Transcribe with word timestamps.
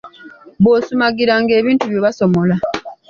Bw’osumagira 0.61 1.33
ng’ebintu 1.41 1.83
byo 1.89 1.99
basomola. 2.05 2.55